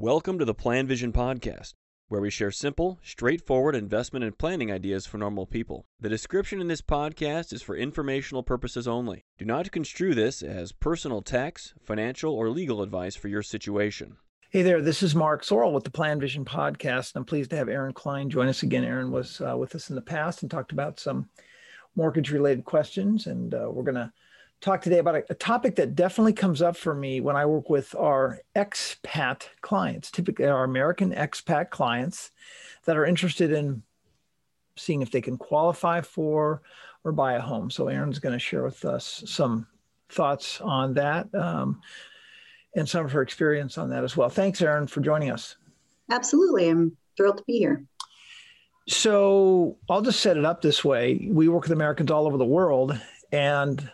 Welcome 0.00 0.38
to 0.38 0.44
the 0.44 0.54
Plan 0.54 0.86
Vision 0.86 1.12
Podcast, 1.12 1.74
where 2.06 2.20
we 2.20 2.30
share 2.30 2.52
simple, 2.52 3.00
straightforward 3.02 3.74
investment 3.74 4.24
and 4.24 4.38
planning 4.38 4.70
ideas 4.70 5.06
for 5.06 5.18
normal 5.18 5.44
people. 5.44 5.86
The 5.98 6.08
description 6.08 6.60
in 6.60 6.68
this 6.68 6.80
podcast 6.80 7.52
is 7.52 7.62
for 7.62 7.76
informational 7.76 8.44
purposes 8.44 8.86
only. 8.86 9.24
Do 9.38 9.44
not 9.44 9.72
construe 9.72 10.14
this 10.14 10.40
as 10.40 10.70
personal 10.70 11.20
tax, 11.20 11.74
financial, 11.82 12.32
or 12.32 12.48
legal 12.48 12.80
advice 12.80 13.16
for 13.16 13.26
your 13.26 13.42
situation. 13.42 14.18
Hey 14.50 14.62
there, 14.62 14.80
this 14.80 15.02
is 15.02 15.16
Mark 15.16 15.42
Zoril 15.42 15.72
with 15.72 15.82
the 15.82 15.90
Plan 15.90 16.20
Vision 16.20 16.44
Podcast. 16.44 17.16
I'm 17.16 17.24
pleased 17.24 17.50
to 17.50 17.56
have 17.56 17.68
Erin 17.68 17.92
Klein 17.92 18.30
join 18.30 18.46
us 18.46 18.62
again. 18.62 18.84
Erin 18.84 19.10
was 19.10 19.40
uh, 19.40 19.56
with 19.56 19.74
us 19.74 19.90
in 19.90 19.96
the 19.96 20.00
past 20.00 20.42
and 20.42 20.50
talked 20.50 20.70
about 20.70 21.00
some 21.00 21.28
mortgage 21.96 22.30
related 22.30 22.64
questions, 22.64 23.26
and 23.26 23.52
uh, 23.52 23.68
we're 23.68 23.82
going 23.82 23.96
to 23.96 24.12
talk 24.60 24.82
today 24.82 24.98
about 24.98 25.16
a, 25.16 25.24
a, 25.30 25.34
topic 25.34 25.76
that 25.76 25.94
definitely 25.94 26.32
comes 26.32 26.62
up 26.62 26.76
for 26.76 26.94
me 26.94 27.20
when 27.20 27.36
I 27.36 27.46
work 27.46 27.70
with 27.70 27.94
our 27.94 28.40
expat 28.56 29.48
clients, 29.60 30.10
typically 30.10 30.46
our 30.46 30.64
American 30.64 31.12
expat 31.12 31.70
clients 31.70 32.32
that 32.84 32.96
are 32.96 33.06
interested 33.06 33.52
in 33.52 33.82
seeing 34.76 35.02
if 35.02 35.10
they 35.10 35.20
can 35.20 35.36
qualify 35.36 36.00
for 36.00 36.62
or 37.04 37.12
buy 37.12 37.34
a 37.34 37.40
home. 37.40 37.70
So 37.70 37.88
Erin's 37.88 38.18
going 38.18 38.32
to 38.32 38.38
share 38.38 38.64
with 38.64 38.84
us 38.84 39.22
some 39.26 39.66
thoughts 40.08 40.60
on 40.60 40.94
that 40.94 41.32
um, 41.34 41.80
and 42.74 42.88
some 42.88 43.04
of 43.04 43.12
her 43.12 43.22
experience 43.22 43.78
on 43.78 43.90
that 43.90 44.04
as 44.04 44.16
well. 44.16 44.28
Thanks, 44.28 44.60
Erin, 44.60 44.86
for 44.86 45.00
joining 45.00 45.30
us. 45.30 45.56
Absolutely. 46.10 46.68
I'm 46.68 46.96
thrilled 47.16 47.38
to 47.38 47.44
be 47.44 47.58
here. 47.58 47.84
So 48.88 49.76
I'll 49.88 50.00
just 50.00 50.20
set 50.20 50.38
it 50.38 50.44
up 50.44 50.62
this 50.62 50.84
way. 50.84 51.28
We 51.30 51.48
work 51.48 51.64
with 51.64 51.72
Americans 51.72 52.10
all 52.10 52.26
over 52.26 52.38
the 52.38 52.44
world, 52.44 52.98
and 53.30 53.90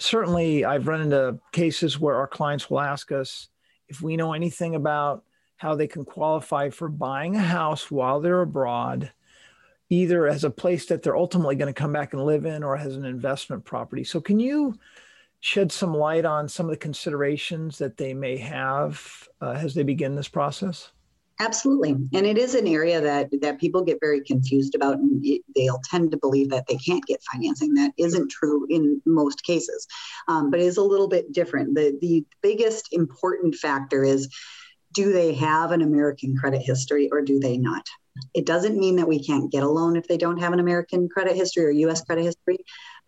certainly 0.00 0.64
I've 0.64 0.88
run 0.88 1.00
into 1.00 1.38
cases 1.52 1.98
where 1.98 2.16
our 2.16 2.26
clients 2.26 2.68
will 2.70 2.80
ask 2.80 3.12
us 3.12 3.48
if 3.88 4.02
we 4.02 4.16
know 4.16 4.32
anything 4.32 4.74
about 4.74 5.24
how 5.56 5.74
they 5.74 5.86
can 5.86 6.04
qualify 6.04 6.70
for 6.70 6.88
buying 6.88 7.36
a 7.36 7.40
house 7.40 7.90
while 7.90 8.20
they're 8.20 8.40
abroad, 8.40 9.12
either 9.90 10.26
as 10.26 10.44
a 10.44 10.50
place 10.50 10.86
that 10.86 11.02
they're 11.02 11.16
ultimately 11.16 11.54
going 11.54 11.72
to 11.72 11.78
come 11.78 11.92
back 11.92 12.12
and 12.12 12.24
live 12.24 12.46
in 12.46 12.62
or 12.62 12.76
as 12.76 12.96
an 12.96 13.04
investment 13.04 13.64
property. 13.64 14.04
So, 14.04 14.20
can 14.20 14.40
you 14.40 14.78
shed 15.40 15.72
some 15.72 15.94
light 15.94 16.24
on 16.24 16.48
some 16.48 16.66
of 16.66 16.70
the 16.70 16.76
considerations 16.76 17.78
that 17.78 17.96
they 17.96 18.14
may 18.14 18.36
have 18.38 19.28
uh, 19.40 19.52
as 19.52 19.74
they 19.74 19.82
begin 19.82 20.14
this 20.14 20.28
process? 20.28 20.92
Absolutely. 21.40 21.96
And 22.12 22.26
it 22.26 22.36
is 22.36 22.54
an 22.54 22.66
area 22.66 23.00
that, 23.00 23.30
that 23.40 23.58
people 23.58 23.82
get 23.82 23.98
very 23.98 24.20
confused 24.20 24.74
about, 24.74 24.98
and 24.98 25.24
they'll 25.56 25.80
tend 25.90 26.10
to 26.10 26.18
believe 26.18 26.50
that 26.50 26.66
they 26.66 26.76
can't 26.76 27.04
get 27.06 27.22
financing. 27.32 27.72
That 27.74 27.92
isn't 27.96 28.30
true 28.30 28.66
in 28.68 29.00
most 29.06 29.42
cases, 29.42 29.86
um, 30.28 30.50
but 30.50 30.60
it 30.60 30.66
is 30.66 30.76
a 30.76 30.82
little 30.82 31.08
bit 31.08 31.32
different. 31.32 31.74
The, 31.74 31.96
the 31.98 32.26
biggest 32.42 32.92
important 32.92 33.54
factor 33.54 34.04
is 34.04 34.28
do 34.92 35.12
they 35.14 35.32
have 35.34 35.70
an 35.70 35.80
American 35.80 36.36
credit 36.36 36.60
history 36.60 37.08
or 37.10 37.22
do 37.22 37.40
they 37.40 37.56
not? 37.56 37.86
It 38.34 38.44
doesn't 38.44 38.78
mean 38.78 38.96
that 38.96 39.08
we 39.08 39.24
can't 39.24 39.50
get 39.50 39.62
a 39.62 39.68
loan 39.68 39.96
if 39.96 40.06
they 40.06 40.18
don't 40.18 40.40
have 40.40 40.52
an 40.52 40.60
American 40.60 41.08
credit 41.08 41.36
history 41.36 41.64
or 41.64 41.70
US 41.70 42.04
credit 42.04 42.24
history, 42.24 42.58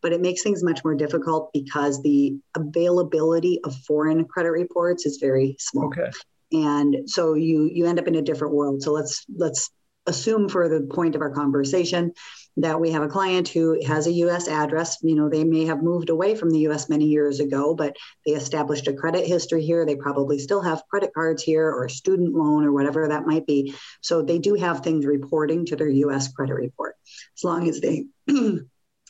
but 0.00 0.12
it 0.12 0.22
makes 0.22 0.42
things 0.42 0.62
much 0.62 0.82
more 0.84 0.94
difficult 0.94 1.50
because 1.52 2.00
the 2.00 2.36
availability 2.56 3.60
of 3.64 3.76
foreign 3.84 4.24
credit 4.24 4.52
reports 4.52 5.04
is 5.04 5.18
very 5.20 5.56
small. 5.58 5.86
Okay 5.86 6.10
and 6.52 7.08
so 7.08 7.34
you 7.34 7.68
you 7.72 7.86
end 7.86 7.98
up 7.98 8.06
in 8.06 8.14
a 8.14 8.22
different 8.22 8.54
world 8.54 8.82
so 8.82 8.92
let's 8.92 9.24
let's 9.36 9.70
assume 10.06 10.48
for 10.48 10.68
the 10.68 10.86
point 10.92 11.14
of 11.14 11.22
our 11.22 11.30
conversation 11.30 12.12
that 12.58 12.80
we 12.80 12.90
have 12.90 13.02
a 13.02 13.08
client 13.08 13.48
who 13.48 13.78
has 13.86 14.06
a 14.06 14.12
US 14.12 14.48
address. 14.48 14.98
You 15.02 15.14
know, 15.14 15.28
they 15.28 15.44
may 15.44 15.64
have 15.64 15.82
moved 15.82 16.10
away 16.10 16.34
from 16.34 16.50
the 16.50 16.60
US 16.68 16.88
many 16.88 17.06
years 17.06 17.40
ago, 17.40 17.74
but 17.74 17.96
they 18.26 18.32
established 18.32 18.88
a 18.88 18.92
credit 18.92 19.26
history 19.26 19.64
here. 19.64 19.86
They 19.86 19.96
probably 19.96 20.38
still 20.38 20.60
have 20.60 20.82
credit 20.90 21.12
cards 21.14 21.42
here 21.42 21.66
or 21.66 21.84
a 21.84 21.90
student 21.90 22.34
loan 22.34 22.64
or 22.64 22.72
whatever 22.72 23.08
that 23.08 23.26
might 23.26 23.46
be. 23.46 23.74
So 24.02 24.22
they 24.22 24.38
do 24.38 24.54
have 24.54 24.80
things 24.80 25.06
reporting 25.06 25.66
to 25.66 25.76
their 25.76 25.88
US 25.88 26.32
credit 26.32 26.54
report. 26.54 26.96
As 27.38 27.44
long 27.44 27.68
as 27.68 27.80
they 27.80 28.06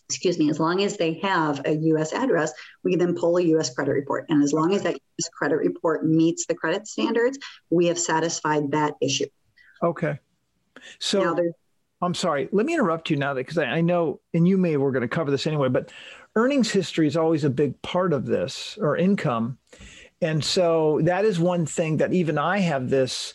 excuse 0.08 0.38
me, 0.38 0.50
as 0.50 0.60
long 0.60 0.82
as 0.82 0.96
they 0.96 1.14
have 1.22 1.62
a 1.64 1.74
US 1.76 2.12
address, 2.12 2.52
we 2.82 2.92
can 2.92 2.98
then 2.98 3.14
pull 3.14 3.38
a 3.38 3.42
US 3.56 3.74
credit 3.74 3.92
report. 3.92 4.26
And 4.28 4.42
as 4.42 4.52
long 4.52 4.74
as 4.74 4.82
that 4.82 4.94
US 4.94 5.28
credit 5.32 5.56
report 5.56 6.04
meets 6.04 6.46
the 6.46 6.54
credit 6.54 6.86
standards, 6.86 7.38
we 7.70 7.86
have 7.86 7.98
satisfied 7.98 8.72
that 8.72 8.94
issue. 9.00 9.26
Okay. 9.82 10.18
So 10.98 11.36
I'm 12.02 12.14
sorry, 12.14 12.48
let 12.50 12.66
me 12.66 12.74
interrupt 12.74 13.10
you 13.10 13.16
now 13.16 13.32
because 13.32 13.58
I, 13.58 13.64
I 13.64 13.80
know, 13.80 14.20
and 14.34 14.46
you 14.46 14.58
may, 14.58 14.76
we're 14.76 14.90
going 14.90 15.02
to 15.02 15.08
cover 15.08 15.30
this 15.30 15.46
anyway, 15.46 15.68
but 15.68 15.92
earnings 16.34 16.70
history 16.70 17.06
is 17.06 17.16
always 17.16 17.44
a 17.44 17.50
big 17.50 17.80
part 17.82 18.12
of 18.12 18.26
this 18.26 18.76
or 18.80 18.96
income. 18.96 19.58
And 20.20 20.44
so 20.44 21.00
that 21.04 21.24
is 21.24 21.38
one 21.38 21.64
thing 21.64 21.98
that 21.98 22.12
even 22.12 22.38
I 22.38 22.58
have 22.58 22.90
this 22.90 23.34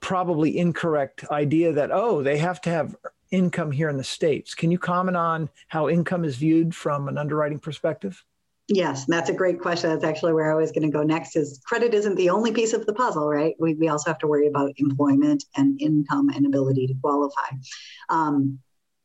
probably 0.00 0.58
incorrect 0.58 1.24
idea 1.30 1.72
that, 1.74 1.90
oh, 1.92 2.22
they 2.22 2.38
have 2.38 2.60
to 2.62 2.70
have 2.70 2.96
income 3.30 3.70
here 3.70 3.88
in 3.88 3.96
the 3.96 4.04
States. 4.04 4.54
Can 4.54 4.70
you 4.70 4.78
comment 4.78 5.16
on 5.16 5.48
how 5.68 5.88
income 5.88 6.24
is 6.24 6.36
viewed 6.36 6.74
from 6.74 7.08
an 7.08 7.18
underwriting 7.18 7.58
perspective? 7.58 8.24
Yes, 8.68 9.04
that's 9.06 9.30
a 9.30 9.34
great 9.34 9.60
question. 9.60 9.90
That's 9.90 10.04
actually 10.04 10.32
where 10.32 10.52
I 10.52 10.54
was 10.54 10.70
going 10.70 10.88
to 10.88 10.96
go 10.96 11.02
next 11.02 11.34
is 11.34 11.60
credit 11.64 11.92
isn't 11.92 12.14
the 12.14 12.30
only 12.30 12.52
piece 12.52 12.72
of 12.72 12.86
the 12.86 12.92
puzzle, 12.92 13.28
right? 13.28 13.56
We, 13.58 13.74
we 13.74 13.88
also 13.88 14.10
have 14.10 14.20
to 14.20 14.28
worry 14.28 14.46
about 14.46 14.72
employment 14.76 15.44
and 15.56 15.80
income 15.80 16.28
and 16.28 16.46
ability 16.46 16.86
to 16.86 16.94
qualify. 17.00 17.48
Um, 18.08 18.60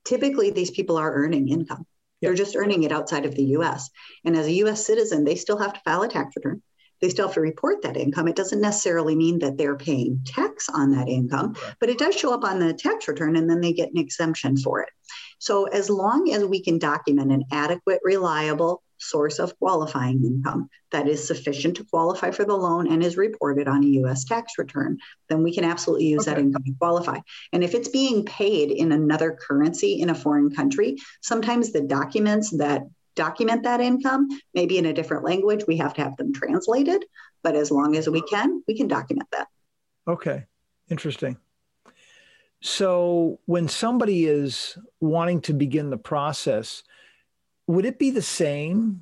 typically, 0.05 0.51
these 0.51 0.69
people 0.69 0.97
are 0.97 1.11
earning 1.11 1.49
income. 1.49 1.87
They're 2.21 2.35
just 2.35 2.55
earning 2.55 2.83
it 2.83 2.91
outside 2.91 3.25
of 3.25 3.33
the 3.33 3.43
US. 3.57 3.89
And 4.23 4.35
as 4.35 4.45
a 4.45 4.51
US 4.51 4.85
citizen, 4.85 5.23
they 5.23 5.35
still 5.35 5.57
have 5.57 5.73
to 5.73 5.79
file 5.79 6.03
a 6.03 6.07
tax 6.07 6.35
return 6.35 6.61
they 7.05 7.11
still 7.11 7.27
have 7.27 7.35
to 7.35 7.41
report 7.41 7.83
that 7.83 7.97
income. 7.97 8.27
It 8.27 8.35
doesn't 8.35 8.61
necessarily 8.61 9.15
mean 9.15 9.37
that 9.39 9.57
they're 9.57 9.77
paying 9.77 10.21
tax 10.25 10.69
on 10.69 10.89
that 10.93 11.07
income, 11.07 11.55
but 11.79 11.89
it 11.89 11.99
does 11.99 12.15
show 12.15 12.33
up 12.33 12.43
on 12.43 12.57
the 12.57 12.73
tax 12.73 13.07
return 13.07 13.35
and 13.35 13.47
then 13.47 13.61
they 13.61 13.73
get 13.73 13.91
an 13.91 13.99
exemption 13.99 14.57
for 14.57 14.81
it. 14.81 14.89
So, 15.37 15.65
as 15.65 15.87
long 15.87 16.31
as 16.31 16.43
we 16.43 16.63
can 16.63 16.79
document 16.79 17.31
an 17.31 17.43
adequate, 17.51 17.99
reliable 18.03 18.81
source 18.97 19.37
of 19.37 19.55
qualifying 19.59 20.25
income 20.25 20.67
that 20.91 21.07
is 21.07 21.27
sufficient 21.27 21.77
to 21.77 21.83
qualify 21.83 22.31
for 22.31 22.43
the 22.43 22.55
loan 22.55 22.91
and 22.91 23.03
is 23.03 23.17
reported 23.17 23.67
on 23.67 23.83
a 23.83 23.87
US 24.01 24.23
tax 24.23 24.53
return, 24.57 24.97
then 25.29 25.43
we 25.43 25.53
can 25.53 25.63
absolutely 25.63 26.07
use 26.07 26.27
okay. 26.27 26.33
that 26.33 26.41
income 26.41 26.63
to 26.63 26.73
qualify. 26.79 27.19
And 27.53 27.63
if 27.63 27.75
it's 27.75 27.89
being 27.89 28.25
paid 28.25 28.71
in 28.71 28.91
another 28.91 29.37
currency 29.39 30.01
in 30.01 30.09
a 30.09 30.15
foreign 30.15 30.55
country, 30.55 30.97
sometimes 31.21 31.71
the 31.71 31.81
documents 31.81 32.49
that 32.57 32.81
document 33.15 33.63
that 33.63 33.81
income, 33.81 34.27
maybe 34.53 34.77
in 34.77 34.85
a 34.85 34.93
different 34.93 35.23
language. 35.23 35.63
We 35.67 35.77
have 35.77 35.93
to 35.95 36.03
have 36.03 36.17
them 36.17 36.33
translated, 36.33 37.05
but 37.43 37.55
as 37.55 37.71
long 37.71 37.95
as 37.95 38.09
we 38.09 38.21
can, 38.21 38.63
we 38.67 38.75
can 38.75 38.87
document 38.87 39.29
that. 39.31 39.47
Okay, 40.07 40.45
interesting. 40.89 41.37
So 42.61 43.39
when 43.45 43.67
somebody 43.67 44.25
is 44.25 44.77
wanting 44.99 45.41
to 45.41 45.53
begin 45.53 45.89
the 45.89 45.97
process, 45.97 46.83
would 47.67 47.85
it 47.85 47.99
be 47.99 48.11
the 48.11 48.21
same 48.21 49.01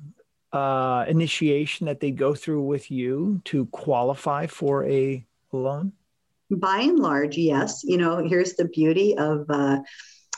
uh, 0.52 1.04
initiation 1.08 1.86
that 1.86 2.00
they 2.00 2.10
go 2.10 2.34
through 2.34 2.62
with 2.62 2.90
you 2.90 3.40
to 3.46 3.66
qualify 3.66 4.46
for 4.46 4.86
a 4.86 5.24
loan? 5.52 5.92
By 6.50 6.80
and 6.80 6.98
large, 6.98 7.36
yes. 7.36 7.82
You 7.84 7.98
know, 7.98 8.18
here's 8.18 8.54
the 8.54 8.66
beauty 8.66 9.16
of 9.16 9.46
uh, 9.48 9.80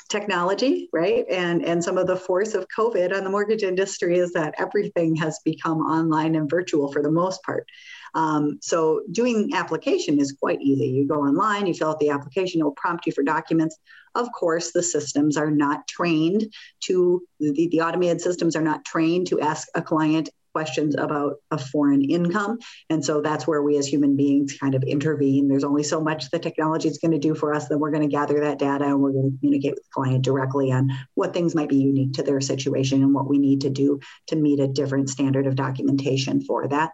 technology, 0.08 0.88
right? 0.92 1.24
And 1.30 1.64
and 1.64 1.82
some 1.82 1.98
of 1.98 2.06
the 2.06 2.16
force 2.16 2.54
of 2.54 2.66
COVID 2.76 3.16
on 3.16 3.24
the 3.24 3.30
mortgage 3.30 3.62
industry 3.62 4.18
is 4.18 4.32
that 4.32 4.54
everything 4.58 5.16
has 5.16 5.40
become 5.44 5.80
online 5.80 6.34
and 6.34 6.48
virtual 6.48 6.92
for 6.92 7.02
the 7.02 7.10
most 7.10 7.42
part. 7.42 7.66
Um, 8.14 8.58
so 8.62 9.02
doing 9.12 9.50
application 9.54 10.18
is 10.18 10.32
quite 10.32 10.60
easy. 10.62 10.86
You 10.86 11.06
go 11.06 11.20
online, 11.20 11.66
you 11.66 11.74
fill 11.74 11.90
out 11.90 12.00
the 12.00 12.10
application, 12.10 12.60
it 12.60 12.64
will 12.64 12.72
prompt 12.72 13.06
you 13.06 13.12
for 13.12 13.22
documents. 13.22 13.76
Of 14.14 14.32
course, 14.32 14.72
the 14.72 14.82
systems 14.82 15.36
are 15.36 15.50
not 15.50 15.86
trained 15.86 16.54
to 16.84 17.22
the, 17.38 17.68
the 17.68 17.82
automated 17.82 18.22
systems 18.22 18.56
are 18.56 18.62
not 18.62 18.84
trained 18.84 19.26
to 19.28 19.40
ask 19.40 19.68
a 19.74 19.82
client 19.82 20.30
questions 20.56 20.94
about 20.96 21.34
a 21.50 21.58
foreign 21.58 22.00
income. 22.00 22.58
And 22.88 23.04
so 23.04 23.20
that's 23.20 23.46
where 23.46 23.60
we 23.60 23.76
as 23.76 23.86
human 23.86 24.16
beings 24.16 24.56
kind 24.58 24.74
of 24.74 24.82
intervene. 24.84 25.48
There's 25.48 25.64
only 25.64 25.82
so 25.82 26.00
much 26.00 26.30
the 26.30 26.38
technology 26.38 26.88
is 26.88 26.96
going 26.96 27.10
to 27.10 27.18
do 27.18 27.34
for 27.34 27.52
us. 27.52 27.68
Then 27.68 27.78
we're 27.78 27.90
going 27.90 28.08
to 28.08 28.16
gather 28.16 28.40
that 28.40 28.58
data 28.58 28.86
and 28.86 29.02
we're 29.02 29.12
going 29.12 29.32
to 29.32 29.38
communicate 29.38 29.72
with 29.72 29.82
the 29.82 29.90
client 29.92 30.24
directly 30.24 30.72
on 30.72 30.90
what 31.12 31.34
things 31.34 31.54
might 31.54 31.68
be 31.68 31.76
unique 31.76 32.14
to 32.14 32.22
their 32.22 32.40
situation 32.40 33.02
and 33.02 33.12
what 33.12 33.28
we 33.28 33.36
need 33.36 33.60
to 33.60 33.70
do 33.70 34.00
to 34.28 34.36
meet 34.36 34.58
a 34.58 34.66
different 34.66 35.10
standard 35.10 35.46
of 35.46 35.56
documentation 35.56 36.40
for 36.40 36.66
that 36.68 36.92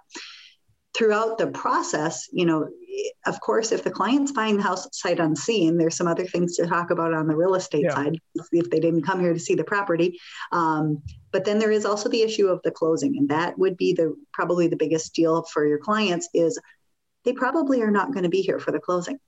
throughout 0.94 1.38
the 1.38 1.46
process, 1.46 2.28
you 2.32 2.44
know, 2.44 2.68
of 3.26 3.40
course, 3.40 3.72
if 3.72 3.82
the 3.82 3.90
client's 3.90 4.32
buying 4.32 4.58
the 4.58 4.62
house 4.62 4.86
sight 4.92 5.18
unseen, 5.18 5.78
there's 5.78 5.96
some 5.96 6.06
other 6.06 6.26
things 6.26 6.56
to 6.56 6.66
talk 6.66 6.90
about 6.90 7.14
on 7.14 7.26
the 7.26 7.36
real 7.36 7.54
estate 7.54 7.84
yeah. 7.84 7.94
side 7.94 8.18
if 8.52 8.68
they 8.68 8.80
didn't 8.80 9.02
come 9.02 9.20
here 9.20 9.32
to 9.32 9.40
see 9.40 9.54
the 9.54 9.64
property. 9.64 10.18
Um, 10.50 11.02
but 11.30 11.44
then 11.44 11.58
there 11.58 11.70
is 11.70 11.86
also 11.86 12.08
the 12.08 12.22
issue 12.22 12.48
of 12.48 12.60
the 12.62 12.70
closing, 12.70 13.16
and 13.16 13.28
that 13.30 13.58
would 13.58 13.76
be 13.76 13.94
the 13.94 14.14
probably 14.32 14.68
the 14.68 14.76
biggest 14.76 15.14
deal 15.14 15.42
for 15.44 15.66
your 15.66 15.78
clients 15.78 16.28
is 16.34 16.60
they 17.24 17.32
probably 17.32 17.80
are 17.82 17.90
not 17.90 18.12
going 18.12 18.24
to 18.24 18.28
be 18.28 18.42
here 18.42 18.58
for 18.58 18.72
the 18.72 18.80
closing. 18.80 19.18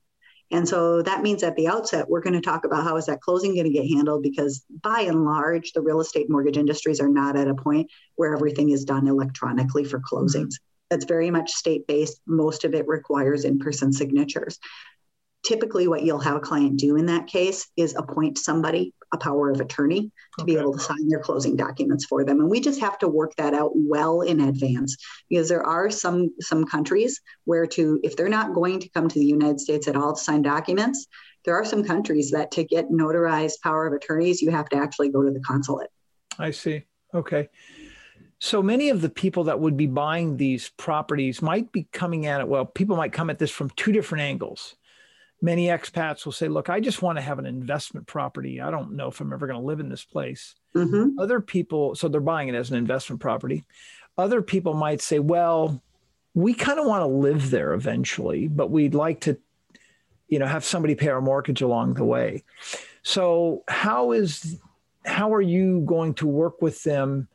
And 0.51 0.69
so 0.69 1.01
that 1.01 1.23
means 1.23 1.41
at 1.41 1.55
the 1.55 1.67
outset, 1.67 2.07
we're 2.07 2.21
going 2.21 2.33
to 2.33 2.41
talk 2.41 2.65
about 2.65 2.83
how 2.83 2.97
is 2.97 3.07
that 3.07 3.21
closing 3.21 3.55
going 3.55 3.65
to 3.65 3.71
get 3.71 3.87
handled 3.87 4.21
because 4.21 4.63
by 4.83 5.01
and 5.01 5.25
large, 5.25 5.71
the 5.71 5.81
real 5.81 6.01
estate 6.01 6.29
mortgage 6.29 6.57
industries 6.57 6.99
are 6.99 7.09
not 7.09 7.35
at 7.35 7.47
a 7.47 7.55
point 7.55 7.89
where 8.15 8.35
everything 8.35 8.69
is 8.69 8.85
done 8.85 9.07
electronically 9.07 9.85
for 9.85 9.99
closings. 9.99 10.53
Mm-hmm 10.53 10.74
That's 10.89 11.05
very 11.05 11.31
much 11.31 11.51
state 11.51 11.87
based. 11.87 12.21
Most 12.27 12.63
of 12.63 12.73
it 12.73 12.87
requires 12.87 13.45
in 13.45 13.59
person 13.59 13.91
signatures. 13.91 14.59
Typically, 15.43 15.87
what 15.87 16.03
you'll 16.03 16.19
have 16.19 16.35
a 16.35 16.39
client 16.39 16.79
do 16.79 16.95
in 16.95 17.05
that 17.05 17.27
case 17.27 17.67
is 17.77 17.95
appoint 17.95 18.39
somebody, 18.39 18.93
a 19.13 19.17
power 19.17 19.51
of 19.51 19.61
attorney, 19.61 20.11
to 20.37 20.43
okay. 20.43 20.53
be 20.53 20.59
able 20.59 20.73
to 20.73 20.79
sign 20.79 21.07
their 21.07 21.19
closing 21.19 21.55
documents 21.55 22.05
for 22.05 22.23
them. 22.23 22.39
And 22.39 22.49
we 22.49 22.59
just 22.59 22.79
have 22.79 22.97
to 22.99 23.07
work 23.07 23.35
that 23.35 23.53
out 23.53 23.71
well 23.75 24.21
in 24.21 24.39
advance 24.41 24.97
because 25.29 25.47
there 25.47 25.63
are 25.63 25.91
some 25.91 26.31
some 26.39 26.65
countries 26.65 27.21
where 27.43 27.67
to 27.67 27.99
if 28.03 28.15
they're 28.15 28.27
not 28.27 28.55
going 28.55 28.79
to 28.79 28.89
come 28.89 29.07
to 29.07 29.19
the 29.19 29.25
United 29.25 29.59
States 29.59 29.87
at 29.87 29.95
all 29.95 30.15
to 30.15 30.19
sign 30.19 30.41
documents, 30.41 31.05
there 31.45 31.55
are 31.55 31.65
some 31.65 31.83
countries 31.83 32.31
that 32.31 32.51
to 32.51 32.63
get 32.63 32.89
notarized 32.89 33.61
power 33.61 33.85
of 33.85 33.93
attorneys, 33.93 34.41
you 34.41 34.49
have 34.49 34.69
to 34.69 34.77
actually 34.77 35.09
go 35.09 35.21
to 35.21 35.31
the 35.31 35.41
consulate. 35.41 35.89
I 36.39 36.51
see. 36.51 36.83
Okay. 37.13 37.49
So 38.45 38.61
many 38.61 38.89
of 38.89 39.01
the 39.01 39.09
people 39.09 39.45
that 39.45 39.59
would 39.59 39.75
be 39.75 39.87
buying 39.87 40.37
these 40.37 40.69
properties 40.69 41.41
might 41.41 41.71
be 41.71 41.87
coming 41.91 42.27
at 42.27 42.41
it. 42.41 42.47
Well, 42.47 42.63
people 42.63 42.95
might 42.95 43.11
come 43.11 43.31
at 43.31 43.39
this 43.39 43.49
from 43.49 43.71
two 43.71 43.91
different 43.91 44.21
angles. 44.21 44.75
Many 45.41 45.65
expats 45.65 46.25
will 46.25 46.31
say, 46.31 46.47
Look, 46.47 46.69
I 46.69 46.79
just 46.79 47.01
want 47.01 47.17
to 47.17 47.23
have 47.23 47.39
an 47.39 47.47
investment 47.47 48.05
property. 48.05 48.61
I 48.61 48.69
don't 48.69 48.91
know 48.91 49.07
if 49.07 49.19
I'm 49.19 49.33
ever 49.33 49.47
going 49.47 49.59
to 49.59 49.65
live 49.65 49.79
in 49.79 49.89
this 49.89 50.03
place. 50.03 50.53
Mm-hmm. 50.75 51.17
Other 51.17 51.41
people, 51.41 51.95
so 51.95 52.07
they're 52.07 52.21
buying 52.21 52.47
it 52.47 52.53
as 52.53 52.69
an 52.69 52.77
investment 52.77 53.19
property. 53.19 53.63
Other 54.15 54.43
people 54.43 54.75
might 54.75 55.01
say, 55.01 55.17
Well, 55.17 55.81
we 56.35 56.53
kind 56.53 56.79
of 56.79 56.85
want 56.85 57.01
to 57.01 57.07
live 57.07 57.49
there 57.49 57.73
eventually, 57.73 58.47
but 58.47 58.69
we'd 58.69 58.93
like 58.93 59.21
to, 59.21 59.39
you 60.27 60.37
know, 60.37 60.45
have 60.45 60.63
somebody 60.63 60.93
pay 60.93 61.07
our 61.07 61.19
mortgage 61.19 61.63
along 61.63 61.95
the 61.95 62.05
way. 62.05 62.43
So, 63.01 63.63
how 63.67 64.11
is 64.11 64.59
how 65.03 65.33
are 65.33 65.41
you 65.41 65.81
going 65.87 66.13
to 66.15 66.27
work 66.27 66.61
with 66.61 66.83
them 66.83 67.27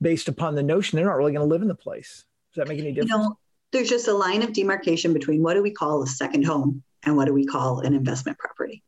based 0.00 0.28
upon 0.28 0.54
the 0.54 0.62
notion 0.62 0.96
they're 0.96 1.06
not 1.06 1.16
really 1.16 1.32
going 1.32 1.46
to 1.46 1.52
live 1.52 1.62
in 1.62 1.68
the 1.68 1.74
place? 1.74 2.24
Does 2.54 2.62
that 2.62 2.68
make 2.68 2.78
any 2.78 2.92
difference? 2.92 3.10
You 3.10 3.18
know, 3.18 3.38
there's 3.72 3.88
just 3.88 4.08
a 4.08 4.12
line 4.12 4.42
of 4.42 4.52
demarcation 4.52 5.12
between 5.12 5.42
what 5.42 5.54
do 5.54 5.62
we 5.62 5.70
call 5.70 6.02
a 6.02 6.06
second 6.06 6.44
home 6.44 6.82
and 7.02 7.16
what 7.16 7.26
do 7.26 7.34
we 7.34 7.44
call 7.44 7.80
an 7.80 7.94
investment 7.94 8.38
property. 8.38 8.82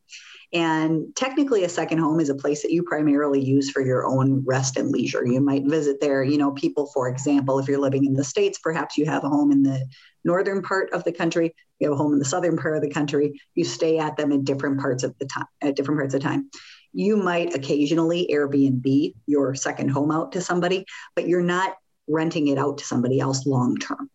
And 0.53 1.15
technically, 1.15 1.65
a 1.65 1.69
second 1.69 1.99
home 1.99 2.21
is 2.21 2.31
a 2.31 2.35
place 2.35 2.62
that 2.62 2.71
you 2.71 2.83
primarily 2.83 3.45
use 3.45 3.71
for 3.71 3.83
your 3.83 4.06
own 4.06 4.43
rest 4.47 4.77
and 4.77 4.91
leisure. 4.91 5.27
You 5.27 5.41
might 5.41 5.67
visit 5.67 6.00
there. 6.00 6.23
You 6.23 6.39
know, 6.39 6.53
people, 6.53 6.87
for 6.87 7.09
example, 7.09 7.59
if 7.59 7.69
you're 7.69 7.81
living 7.81 8.06
in 8.06 8.15
the 8.15 8.25
States, 8.25 8.59
perhaps 8.59 8.97
you 8.97 9.05
have 9.06 9.25
a 9.25 9.29
home 9.29 9.53
in 9.53 9.62
the 9.62 9.87
northern 10.25 10.62
part 10.62 10.91
of 10.93 11.05
the 11.05 11.12
country, 11.12 11.55
you 11.79 11.91
have 11.91 11.99
a 11.99 12.03
home 12.03 12.12
in 12.15 12.19
the 12.19 12.25
southern 12.25 12.56
part 12.56 12.77
of 12.77 12.83
the 12.83 12.91
country. 12.91 13.41
You 13.55 13.65
stay 13.65 13.99
at 13.99 14.17
them 14.17 14.33
at 14.33 14.45
different 14.45 14.81
parts 14.81 15.03
of 15.03 15.15
the 15.19 15.27
time, 15.27 15.47
at 15.61 15.77
different 15.77 16.00
parts 16.00 16.15
of 16.15 16.23
time 16.23 16.51
you 16.93 17.17
might 17.17 17.55
occasionally 17.55 18.29
Airbnb 18.33 19.15
your 19.27 19.55
second 19.55 19.89
home 19.89 20.11
out 20.11 20.33
to 20.33 20.41
somebody, 20.41 20.87
but 21.15 21.29
you're 21.29 21.43
not 21.43 21.77
renting 22.09 22.49
it 22.49 22.59
out 22.59 22.79
to 22.79 22.85
somebody 22.85 23.21
else 23.21 23.47
long 23.47 23.77
term. 23.77 24.11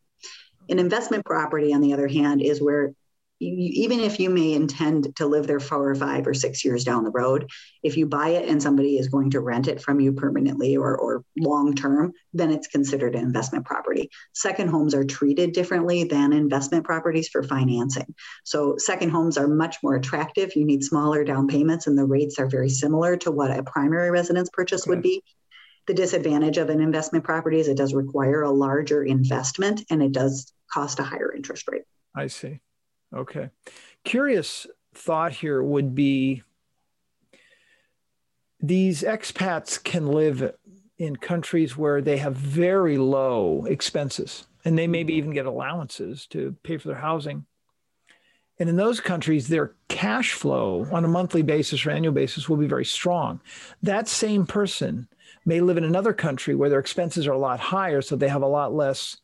An 0.70 0.80
investment 0.80 1.26
property, 1.26 1.74
on 1.74 1.82
the 1.82 1.94
other 1.94 2.08
hand, 2.08 2.42
is 2.42 2.62
where 2.62 2.94
even 3.44 4.00
if 4.00 4.20
you 4.20 4.30
may 4.30 4.54
intend 4.54 5.16
to 5.18 5.26
live 5.26 5.48
there 5.48 5.60
four 5.60 5.90
or 5.90 5.96
five 5.96 6.26
or 6.26 6.34
six 6.34 6.64
years 6.64 6.84
down 6.84 7.04
the 7.04 7.12
road, 7.12 7.50
if 7.84 7.98
you 7.98 8.06
buy 8.06 8.30
it 8.30 8.48
and 8.48 8.62
somebody 8.62 8.98
is 8.98 9.10
going 9.10 9.32
to 9.32 9.40
rent 9.40 9.68
it 9.68 9.82
from 9.82 10.00
you 10.00 10.14
permanently 10.14 10.78
or, 10.78 10.98
or 10.98 11.24
long 11.38 11.76
term, 11.76 12.14
then 12.34 12.52
it's 12.52 12.68
considered 12.68 13.16
an 13.16 13.24
investment 13.24 13.66
property. 13.66 14.10
Second 14.34 14.70
homes 14.70 14.94
are 14.94 15.04
treated 15.04 15.52
differently 15.52 16.04
than 16.06 16.34
investment 16.34 16.86
properties 16.86 17.28
for 17.28 17.44
financing. 17.44 18.16
So, 18.44 18.76
second 18.78 19.10
homes 19.10 19.38
are 19.38 19.48
much 19.48 19.78
more 19.84 19.96
attractive. 19.96 20.56
You 20.56 20.66
need 20.66 20.84
smaller 20.84 21.24
down 21.24 21.48
payments, 21.48 21.88
and 21.88 21.98
the 21.98 22.06
rates 22.06 22.40
are 22.40 22.48
very 22.48 22.70
similar 22.70 23.18
to 23.18 23.32
what 23.32 23.52
a 23.52 23.64
primary 23.64 24.12
residence 24.12 24.50
purchase 24.52 24.84
okay. 24.84 24.90
would 24.90 25.02
be. 25.02 25.22
The 25.86 25.94
disadvantage 25.94 26.58
of 26.58 26.70
an 26.70 26.80
investment 26.80 27.26
property 27.26 27.60
is 27.60 27.68
it 27.68 27.76
does 27.76 27.94
require 27.94 28.44
a 28.44 28.52
larger 28.52 29.04
investment 29.04 29.84
and 29.90 30.02
it 30.02 30.14
does 30.14 30.54
cost 30.72 31.00
a 31.00 31.04
higher 31.04 31.34
interest 31.34 31.68
rate. 31.68 31.84
I 32.16 32.28
see. 32.28 32.62
Okay. 33.14 33.50
Curious 34.04 34.68
thought 34.94 35.34
here 35.34 35.62
would 35.62 35.96
be 35.96 36.44
these 38.60 39.04
expats 39.04 39.82
can 39.84 40.08
live 40.08 40.54
in 40.98 41.16
countries 41.16 41.78
where 41.78 42.02
they 42.02 42.18
have 42.18 42.36
very 42.36 42.98
low 42.98 43.66
expenses 43.66 44.48
and 44.64 44.78
they 44.78 44.88
maybe 44.88 45.14
even 45.14 45.34
get 45.34 45.46
allowances 45.46 46.26
to 46.28 46.56
pay 46.64 46.78
for 46.78 46.88
their 46.88 46.98
housing. 46.98 47.46
And 48.60 48.70
in 48.70 48.76
those 48.76 49.00
countries, 49.00 49.48
their 49.48 49.74
cash 49.90 50.34
flow 50.34 50.88
on 50.92 51.04
a 51.04 51.10
monthly 51.10 51.42
basis 51.42 51.86
or 51.86 51.92
annual 51.92 52.14
basis 52.14 52.48
will 52.48 52.58
be 52.58 52.68
very 52.68 52.86
strong. 52.86 53.42
That 53.82 54.08
same 54.08 54.46
person 54.46 55.08
may 55.46 55.60
live 55.60 55.78
in 55.78 55.84
another 55.84 56.14
country 56.14 56.56
where 56.56 56.70
their 56.70 56.80
expenses 56.80 57.28
are 57.28 57.34
a 57.34 57.38
lot 57.38 57.60
higher, 57.60 58.02
so 58.02 58.16
they 58.16 58.30
have 58.30 58.44
a 58.44 58.48
lot 58.48 58.74
less 58.74 59.18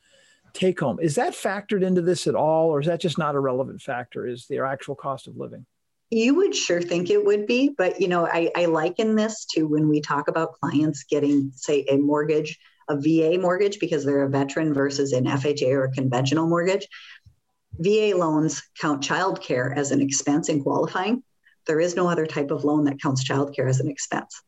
take 0.53 0.79
home. 0.79 0.99
Is 1.01 1.15
that 1.15 1.33
factored 1.33 1.83
into 1.83 2.01
this 2.01 2.27
at 2.27 2.35
all, 2.35 2.69
or 2.69 2.79
is 2.79 2.87
that 2.87 3.01
just 3.01 3.17
not 3.17 3.35
a 3.35 3.39
relevant 3.39 3.81
factor? 3.81 4.27
Is 4.27 4.47
their 4.47 4.65
actual 4.65 4.95
cost 4.95 5.27
of 5.27 5.37
living? 5.37 5.65
You 6.11 6.35
would 6.35 6.55
sure 6.55 6.81
think 6.81 7.09
it 7.09 7.23
would 7.23 7.45
be, 7.45 7.69
but 7.77 8.01
you 8.01 8.07
know, 8.07 8.25
I, 8.25 8.49
I 8.55 8.65
liken 8.65 9.15
this 9.15 9.45
to 9.51 9.63
when 9.63 9.87
we 9.87 10.01
talk 10.01 10.27
about 10.27 10.59
clients 10.59 11.03
getting, 11.03 11.51
say, 11.53 11.85
a 11.87 11.97
mortgage, 11.97 12.57
a 12.89 12.95
VA 12.95 13.37
mortgage 13.39 13.79
because 13.79 14.03
they're 14.03 14.23
a 14.23 14.29
veteran 14.29 14.73
versus 14.73 15.13
an 15.13 15.25
FHA 15.25 15.69
or 15.69 15.87
conventional 15.89 16.47
mortgage. 16.47 16.87
VA 17.73 18.13
loans 18.15 18.63
count 18.81 19.03
childcare 19.03 19.75
as 19.77 19.91
an 19.91 20.01
expense 20.01 20.49
in 20.49 20.63
qualifying. 20.63 21.23
There 21.67 21.79
is 21.79 21.95
no 21.95 22.09
other 22.09 22.25
type 22.25 22.49
of 22.49 22.63
loan 22.63 22.85
that 22.85 22.99
counts 22.99 23.23
childcare 23.23 23.69
as 23.69 23.79
an 23.79 23.87
expense. 23.87 24.41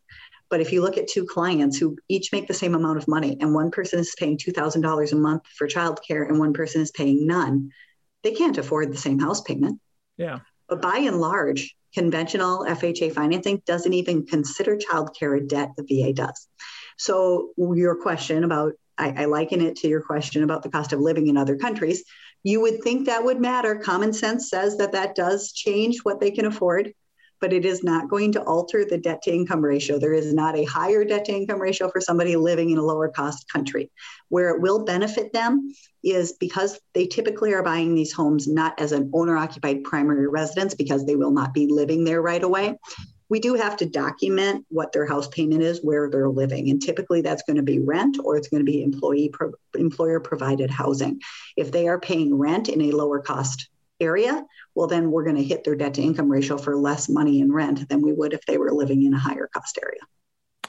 But 0.51 0.59
if 0.59 0.74
you 0.74 0.81
look 0.81 0.98
at 0.98 1.07
two 1.07 1.25
clients 1.25 1.77
who 1.77 1.98
each 2.09 2.33
make 2.33 2.48
the 2.48 2.53
same 2.53 2.75
amount 2.75 2.98
of 2.98 3.07
money, 3.07 3.38
and 3.39 3.53
one 3.53 3.71
person 3.71 4.00
is 4.00 4.13
paying 4.19 4.38
$2,000 4.38 5.12
a 5.12 5.15
month 5.15 5.44
for 5.48 5.65
childcare 5.65 6.27
and 6.27 6.38
one 6.38 6.51
person 6.51 6.81
is 6.81 6.92
paying 6.92 7.25
none, 7.25 7.71
they 8.21 8.33
can't 8.33 8.57
afford 8.57 8.92
the 8.92 8.98
same 8.98 9.18
house 9.18 9.42
payment. 9.42 9.80
Yeah. 10.18 10.39
But 10.68 10.81
by 10.81 10.98
and 10.98 11.21
large, 11.21 11.74
conventional 11.94 12.65
FHA 12.65 13.13
financing 13.13 13.63
doesn't 13.65 13.94
even 13.94 14.25
consider 14.25 14.77
childcare 14.77 15.42
a 15.42 15.48
debt 15.48 15.71
the 15.77 15.83
VA 15.83 16.13
does. 16.13 16.48
So, 16.97 17.51
your 17.57 17.95
question 17.95 18.44
about, 18.44 18.74
I, 18.97 19.24
I 19.24 19.25
liken 19.25 19.62
it 19.62 19.77
to 19.77 19.88
your 19.88 20.01
question 20.01 20.44
about 20.44 20.63
the 20.63 20.69
cost 20.69 20.92
of 20.92 21.00
living 21.00 21.27
in 21.27 21.38
other 21.38 21.56
countries. 21.56 22.04
You 22.44 22.59
would 22.62 22.83
think 22.83 23.06
that 23.06 23.24
would 23.24 23.39
matter. 23.39 23.77
Common 23.77 24.12
sense 24.12 24.50
says 24.50 24.77
that 24.77 24.92
that 24.92 25.15
does 25.15 25.54
change 25.54 26.00
what 26.04 26.19
they 26.19 26.31
can 26.31 26.45
afford 26.45 26.94
but 27.42 27.52
it 27.52 27.66
is 27.66 27.84
not 27.84 28.10
going 28.10 28.32
to 28.34 28.44
alter 28.44 28.86
the 28.86 29.00
debt 29.00 29.24
to 29.24 29.34
income 29.34 29.66
ratio. 29.66 29.98
There 30.00 30.14
is 30.14 30.34
not 30.34 30.56
a 30.56 30.64
higher 30.64 31.04
debt 31.04 31.26
to 31.26 31.34
income 31.34 31.60
ratio 31.60 31.90
for 31.90 32.00
somebody 32.00 32.36
living 32.36 32.70
in 32.70 32.78
a 32.78 32.84
lower 32.84 33.10
cost 33.10 33.50
country. 33.52 33.90
Where 34.30 34.50
it 34.52 34.62
will 34.62 34.86
benefit 34.86 35.34
them 35.34 35.74
is 36.04 36.34
because 36.34 36.80
they 36.94 37.08
typically 37.08 37.54
are 37.54 37.64
buying 37.64 37.96
these 37.96 38.14
homes 38.14 38.48
not 38.48 38.80
as 38.80 38.92
an 38.92 39.10
owner 39.14 39.36
occupied 39.36 39.84
primary 39.84 40.28
residence 40.28 40.76
because 40.76 41.06
they 41.06 41.16
will 41.16 41.31
not 41.31 41.54
be 41.54 41.68
living 41.68 42.04
there 42.04 42.21
right 42.21 42.44
away. 42.44 42.78
We 43.28 43.40
do 43.40 43.56
have 43.56 43.78
to 43.78 43.86
document 43.86 44.66
what 44.69 44.92
their 44.92 45.06
house 45.06 45.30
payment 45.30 45.64
is, 45.64 45.80
where 45.81 46.10
they're 46.10 46.28
living, 46.30 46.69
and 46.69 46.81
typically 46.81 47.21
that's 47.21 47.44
going 47.44 47.56
to 47.56 47.64
be 47.64 47.80
rent 47.80 48.18
or 48.21 48.36
it's 48.36 48.50
going 48.50 48.60
to 48.60 48.69
be 48.69 48.83
employee 48.83 49.30
pro- 49.30 49.54
employer 49.74 50.19
provided 50.19 50.69
housing. 50.69 51.21
If 51.56 51.71
they 51.71 51.88
are 51.88 52.00
paying 52.00 52.36
rent 52.36 52.68
in 52.68 52.81
a 52.81 52.92
lower 52.92 53.19
cost 53.19 53.69
area, 54.02 54.44
well, 54.76 54.88
then 54.88 55.12
we're 55.12 55.24
going 55.24 55.38
to 55.38 55.44
hit 55.44 55.64
their 55.64 55.76
debt 55.76 55.94
to 55.94 56.02
income 56.02 56.30
ratio 56.30 56.58
for 56.58 56.76
less 56.76 57.08
money 57.08 57.40
in 57.40 57.52
rent 57.52 57.88
than 57.88 58.02
we 58.02 58.12
would 58.12 58.34
if 58.34 58.46
they 58.46 58.58
were 58.58 58.72
living 58.72 59.04
in 59.04 59.14
a 59.14 59.20
higher 59.20 59.50
cost 59.54 59.80
area. 59.81 60.02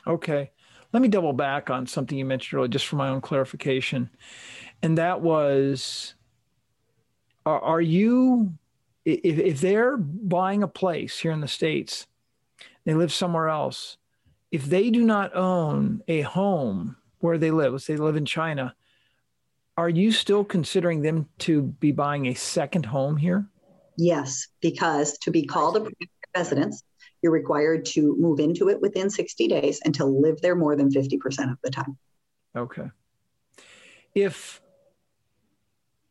Okay. 0.07 0.51
Let 0.93 1.01
me 1.01 1.09
double 1.09 1.33
back 1.33 1.71
on 1.71 1.87
something 1.87 2.19
you 2.19 2.25
mentioned 2.25 2.59
earlier, 2.59 2.69
just 2.69 2.87
for 2.87 2.97
my 2.97 3.09
own 3.09 3.23
clarification. 3.23 4.11
And 4.83 4.99
that 4.99 5.23
was 5.23 6.15
are, 7.47 7.61
are 7.61 7.81
you, 7.81 8.53
if, 9.05 9.39
if 9.39 9.61
they're 9.61 9.97
buying 9.97 10.63
a 10.63 10.69
place 10.69 11.19
here 11.19 11.33
in 11.33 11.41
the 11.41 11.49
States, 11.49 12.07
they 12.85 12.95
live 12.95 13.13
somewhere 13.13 13.49
else, 13.49 13.97
if 14.51 14.67
they 14.67 14.91
do 14.91 15.03
not 15.03 15.35
own 15.35 16.03
a 16.09 16.23
home 16.23 16.97
where 17.21 17.39
they 17.39 17.51
live, 17.51 17.73
let's 17.73 17.85
say 17.85 17.95
they 17.95 18.03
live 18.03 18.17
in 18.17 18.27
China, 18.27 18.75
are 19.77 19.89
you 19.89 20.13
still 20.13 20.45
considering 20.45 21.03
them 21.03 21.29
to 21.39 21.63
be 21.63 21.93
buying 21.93 22.27
a 22.27 22.35
second 22.35 22.87
home 22.87 23.17
here? 23.17 23.47
Yes, 23.97 24.49
because 24.61 25.19
to 25.19 25.31
be 25.31 25.45
called 25.45 25.77
a 25.77 25.87
residence, 26.37 26.83
you're 27.23 27.33
required 27.33 27.85
to 27.87 28.17
move 28.19 28.41
into 28.41 28.69
it 28.69 28.81
within 28.81 29.09
60 29.09 29.49
days 29.49 29.81
and 29.85 29.95
to 29.95 30.05
live 30.05 30.41
there 30.41 30.57
more 30.57 30.77
than 30.77 30.91
50% 30.91 31.53
of 31.53 31.59
the 31.63 31.71
time. 31.71 31.97
Okay. 32.57 32.91
If 34.15 34.61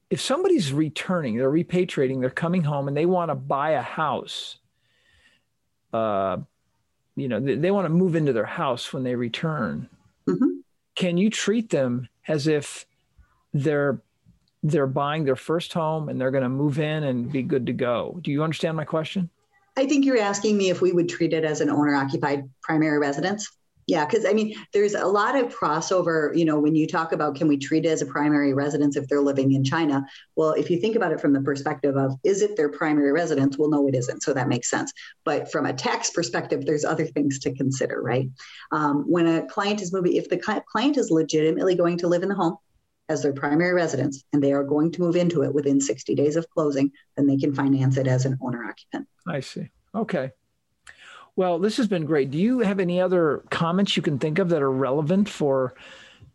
if 0.10 0.20
somebody's 0.20 0.74
returning, 0.74 1.38
they're 1.38 1.50
repatriating, 1.50 2.20
they're 2.20 2.30
coming 2.30 2.63
home 2.63 2.89
and 2.89 2.98
they 2.98 3.06
want 3.06 3.30
to 3.30 3.36
buy 3.36 3.72
a 3.72 3.82
house, 3.82 4.58
uh, 5.94 6.38
you 7.15 7.30
know, 7.30 7.39
they, 7.39 7.56
they 7.56 7.72
want 7.72 7.86
to 7.86 7.94
move 7.94 8.15
into 8.15 8.34
their 8.34 8.46
house 8.46 8.91
when 8.91 9.03
they 9.03 9.15
return. 9.15 9.88
Mm-hmm. 10.27 10.60
Can 10.96 11.18
you 11.18 11.30
treat 11.30 11.70
them 11.70 12.10
as 12.27 12.48
if 12.48 12.86
they're 13.53 14.01
they're 14.63 14.88
buying 14.88 15.24
their 15.24 15.36
first 15.36 15.74
home 15.74 16.08
and 16.08 16.22
they're 16.22 16.31
going 16.31 16.43
to 16.43 16.50
move 16.50 16.77
in 16.77 17.03
and 17.03 17.31
be 17.31 17.41
good 17.41 17.65
to 17.65 17.74
go. 17.74 18.20
Do 18.22 18.29
you 18.29 18.43
understand 18.43 18.77
my 18.77 18.86
question? 18.86 19.29
I 19.75 19.88
think 19.88 20.05
you're 20.05 20.20
asking 20.20 20.58
me 20.58 20.70
if 20.70 20.81
we 20.81 20.91
would 20.91 21.10
treat 21.10 21.34
it 21.34 21.43
as 21.43 21.62
an 21.62 21.70
owner 21.70 21.96
occupied 21.96 22.48
primary 22.62 23.00
residence. 23.00 23.50
Yeah, 23.88 24.05
because 24.05 24.25
I 24.25 24.34
mean, 24.34 24.55
there's 24.74 24.93
a 24.93 25.08
lot 25.08 25.36
of 25.36 25.53
crossover. 25.58 26.38
You 26.38 26.46
know, 26.46 26.60
when 26.60 26.75
you 26.75 26.88
talk 26.88 27.12
about 27.12 27.36
can 27.36 27.48
we 27.48 27.58
treat 27.58 27.86
it 27.86 27.89
as 27.89 28.01
a 28.01 28.05
primary 28.05 28.53
residence 28.53 28.96
if 28.96 29.08
they're 29.08 29.22
living 29.22 29.53
in 29.53 29.63
China? 29.63 30.05
Well, 30.36 30.51
if 30.51 30.70
you 30.70 30.79
think 30.79 30.96
about 30.96 31.12
it 31.12 31.20
from 31.20 31.34
the 31.34 31.41
perspective 31.41 31.98
of 31.98 32.15
is 32.24 32.41
it 32.41 32.55
their 32.55 32.70
primary 32.70 33.12
residence? 33.12 33.58
Well, 33.58 33.70
no, 33.70 33.88
it 33.88 33.96
isn't. 33.96 34.22
So 34.22 34.34
that 34.34 34.48
makes 34.48 34.70
sense. 34.70 34.93
But 35.25 35.51
from 35.51 35.65
a 35.65 35.74
tax 35.74 36.12
perspective, 36.12 36.65
there's 36.65 36.86
other 36.86 37.05
things 37.05 37.39
to 37.39 37.53
consider, 37.53 38.01
right? 38.01 38.29
Um, 38.72 39.03
when 39.10 39.27
a 39.27 39.46
client 39.48 39.81
is 39.81 39.91
moving, 39.91 40.13
if 40.13 40.29
the 40.29 40.38
client 40.38 40.98
is 40.98 41.10
legitimately 41.10 41.75
going 41.75 41.98
to 41.98 42.08
live 42.08 42.24
in 42.24 42.29
the 42.29 42.36
home, 42.36 42.58
as 43.12 43.22
their 43.22 43.34
primary 43.34 43.74
residence 43.74 44.24
and 44.34 44.41
they 44.44 44.53
are 44.53 44.63
going 44.63 44.91
to 44.94 45.01
move 45.01 45.15
into 45.15 45.44
it 45.44 45.53
within 45.53 45.80
60 45.80 46.15
days 46.15 46.36
of 46.36 46.50
closing, 46.50 46.91
then 47.15 47.27
they 47.27 47.38
can 47.38 47.53
finance 47.53 47.98
it 47.98 48.08
as 48.08 48.25
an 48.25 48.38
owner 48.41 48.63
occupant. 48.63 49.08
I 49.27 49.41
see. 49.41 49.70
Okay. 49.94 50.32
Well, 51.36 51.60
this 51.60 51.77
has 51.77 51.88
been 51.88 52.06
great. 52.06 52.32
Do 52.32 52.38
you 52.38 52.60
have 52.60 52.80
any 52.80 53.00
other 53.00 53.44
comments 53.50 53.96
you 53.96 54.03
can 54.03 54.18
think 54.18 54.39
of 54.39 54.50
that 54.50 54.62
are 54.62 54.72
relevant 54.72 55.30
for 55.30 55.75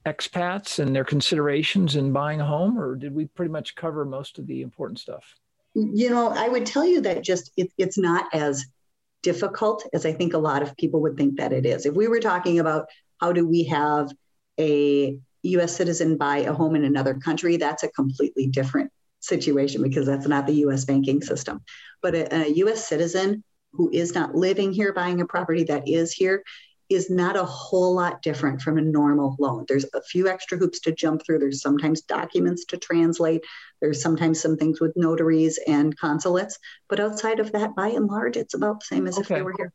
expats 0.07 0.79
and 0.79 0.95
their 0.95 1.05
considerations 1.05 1.97
in 1.97 2.13
buying 2.13 2.41
a 2.41 2.47
home, 2.47 2.79
or 2.79 2.95
did 2.95 3.15
we 3.15 3.27
pretty 3.27 3.51
much 3.51 3.75
cover 3.75 4.05
most 4.05 4.39
of 4.39 4.47
the 4.47 4.63
important 4.63 5.01
stuff? 5.01 5.35
You 5.75 6.09
know, 6.09 6.29
I 6.29 6.49
would 6.49 6.65
tell 6.65 6.87
you 6.87 7.01
that 7.03 7.23
just 7.23 7.51
it, 7.57 7.71
it's 7.77 7.99
not 7.99 8.27
as 8.33 8.67
difficult 9.23 9.85
as 9.93 10.07
I 10.07 10.13
think 10.13 10.33
a 10.33 10.39
lot 10.39 10.63
of 10.63 10.77
people 10.77 11.03
would 11.03 11.17
think 11.17 11.39
that 11.39 11.53
it 11.53 11.67
is. 11.67 11.85
If 11.85 11.95
we 11.95 12.09
were 12.09 12.21
talking 12.21 12.61
about 12.61 12.87
how 13.21 13.33
do 13.33 13.47
we 13.47 13.65
have 13.65 14.11
a 14.59 15.19
US 15.43 15.77
citizen 15.77 16.17
buy 16.17 16.39
a 16.39 16.53
home 16.53 16.77
in 16.77 16.85
another 16.85 17.15
country, 17.15 17.57
that's 17.57 17.83
a 17.83 17.89
completely 17.89 18.47
different 18.47 18.91
situation 19.21 19.83
because 19.83 20.07
that's 20.07 20.29
not 20.29 20.47
the 20.47 20.55
US 20.67 20.85
banking 20.85 21.23
system. 21.23 21.61
But 22.03 22.15
a, 22.15 22.35
a 22.35 22.49
US 22.65 22.87
citizen 22.87 23.43
who 23.73 23.91
is 23.93 24.15
not 24.15 24.35
living 24.35 24.73
here 24.73 24.93
buying 24.93 25.21
a 25.21 25.27
property 25.27 25.65
that 25.65 25.89
is 25.89 26.13
here 26.13 26.43
is 26.89 27.11
not 27.11 27.37
a 27.37 27.45
whole 27.45 27.95
lot 27.95 28.23
different 28.23 28.63
from 28.63 28.79
a 28.79 28.83
normal 28.83 29.35
loan. 29.41 29.65
There's 29.67 29.87
a 29.93 30.03
few 30.03 30.29
extra 30.29 30.57
hoops 30.57 30.81
to 30.81 30.93
jump 30.93 31.25
through. 31.25 31.41
There's 31.41 31.61
sometimes 31.61 32.03
documents 32.03 32.65
to 32.67 32.77
translate. 32.77 33.45
There's 33.81 34.01
sometimes 34.01 34.41
some 34.41 34.57
things 34.57 34.81
with 34.81 34.93
notaries 34.97 35.59
and 35.67 35.99
consulates. 35.99 36.59
But 36.89 37.01
outside 37.01 37.41
of 37.41 37.51
that, 37.53 37.75
by 37.75 37.89
and 37.89 38.07
large, 38.07 38.37
it's 38.37 38.55
about 38.55 38.81
the 38.81 38.87
same 38.87 39.07
as 39.09 39.19
okay. 39.19 39.23
if 39.23 39.29
they 39.29 39.43
were 39.43 39.55
here. 39.57 39.73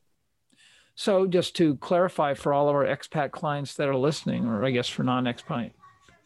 So, 1.01 1.25
just 1.25 1.55
to 1.55 1.77
clarify 1.77 2.36
for 2.36 2.53
all 2.53 2.70
of 2.70 2.75
our 2.75 2.86
expat 2.86 3.31
clients 3.31 3.74
that 3.77 3.88
are 3.88 3.96
listening, 3.96 4.46
or 4.46 4.63
I 4.63 4.70
guess 4.70 4.88
for 4.88 5.01
non-expat 5.01 5.72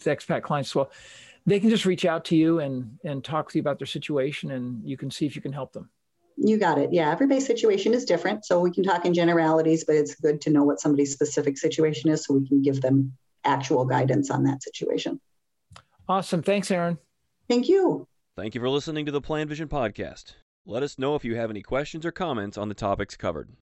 expat 0.03 0.43
clients 0.43 0.71
as 0.71 0.75
well, 0.75 0.91
they 1.45 1.61
can 1.61 1.69
just 1.69 1.85
reach 1.85 2.03
out 2.03 2.25
to 2.25 2.35
you 2.35 2.59
and 2.59 2.99
and 3.05 3.23
talk 3.23 3.49
to 3.49 3.57
you 3.57 3.61
about 3.61 3.79
their 3.79 3.87
situation, 3.87 4.51
and 4.51 4.85
you 4.85 4.97
can 4.97 5.09
see 5.09 5.25
if 5.25 5.33
you 5.33 5.41
can 5.41 5.53
help 5.53 5.71
them. 5.71 5.89
You 6.35 6.57
got 6.57 6.77
it. 6.77 6.91
Yeah, 6.91 7.09
everybody's 7.09 7.45
situation 7.45 7.93
is 7.93 8.03
different. 8.03 8.43
So 8.43 8.59
we 8.59 8.69
can 8.69 8.83
talk 8.83 9.05
in 9.05 9.13
generalities, 9.13 9.85
but 9.85 9.95
it's 9.95 10.15
good 10.15 10.41
to 10.41 10.49
know 10.49 10.65
what 10.65 10.81
somebody's 10.81 11.13
specific 11.13 11.57
situation 11.57 12.09
is 12.09 12.25
so 12.25 12.33
we 12.33 12.45
can 12.45 12.61
give 12.61 12.81
them 12.81 13.13
actual 13.45 13.85
guidance 13.85 14.29
on 14.29 14.43
that 14.43 14.61
situation. 14.61 15.21
Awesome. 16.09 16.43
Thanks, 16.43 16.69
Erin. 16.69 16.97
Thank 17.47 17.69
you. 17.69 18.09
Thank 18.35 18.55
you 18.55 18.59
for 18.59 18.69
listening 18.69 19.05
to 19.05 19.13
the 19.13 19.21
Plan 19.21 19.47
Vision 19.47 19.69
podcast. 19.69 20.33
Let 20.65 20.83
us 20.83 20.99
know 20.99 21.15
if 21.15 21.23
you 21.23 21.37
have 21.37 21.49
any 21.49 21.61
questions 21.61 22.05
or 22.05 22.11
comments 22.11 22.57
on 22.57 22.67
the 22.67 22.75
topics 22.75 23.15
covered. 23.15 23.55